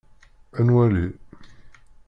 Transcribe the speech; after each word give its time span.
Ad 0.57 0.63
nwali. 0.65 1.05